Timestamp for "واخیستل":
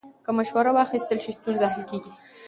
0.77-1.19